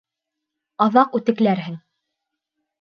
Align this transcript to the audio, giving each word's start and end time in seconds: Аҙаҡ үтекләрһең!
Аҙаҡ 0.87 1.15
үтекләрһең! 1.21 1.79